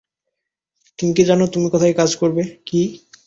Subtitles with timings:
[0.99, 2.85] তুমি কি জানো তুমি কোথায় কাজ করবে, কি--?